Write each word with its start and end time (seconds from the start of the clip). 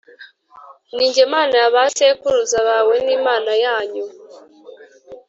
Ni 0.95 1.05
jye 1.13 1.25
Mana 1.33 1.55
ya 1.61 1.69
ba 1.75 1.83
sekuruza 1.95 2.59
bawe 2.67 2.95
n 3.05 3.07
Imana 3.17 3.51
yanyu 3.63 4.05